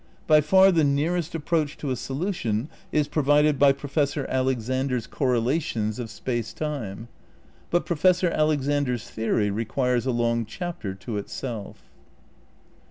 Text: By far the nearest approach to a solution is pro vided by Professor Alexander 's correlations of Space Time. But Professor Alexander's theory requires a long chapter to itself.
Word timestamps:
By 0.25 0.41
far 0.41 0.71
the 0.71 0.83
nearest 0.83 1.35
approach 1.35 1.77
to 1.77 1.91
a 1.91 1.95
solution 1.95 2.69
is 2.91 3.07
pro 3.07 3.21
vided 3.21 3.59
by 3.59 3.71
Professor 3.71 4.25
Alexander 4.27 4.99
's 4.99 5.05
correlations 5.05 5.99
of 5.99 6.09
Space 6.09 6.53
Time. 6.53 7.07
But 7.69 7.85
Professor 7.85 8.31
Alexander's 8.31 9.07
theory 9.07 9.51
requires 9.51 10.07
a 10.07 10.11
long 10.11 10.43
chapter 10.47 10.95
to 10.95 11.17
itself. 11.17 11.91